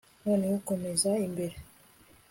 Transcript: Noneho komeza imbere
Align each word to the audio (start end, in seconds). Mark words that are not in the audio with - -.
Noneho 0.23 0.57
komeza 0.67 1.09
imbere 1.27 1.55